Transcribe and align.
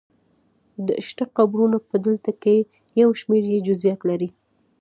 د 0.87 0.89
شته 1.07 1.25
قبرونو 1.35 1.77
په 1.87 1.95
ډله 2.03 2.31
کې 2.43 2.55
یو 3.01 3.09
شمېر 3.19 3.43
یې 3.51 3.59
جزییات 3.67 4.01
لري. 4.09 4.29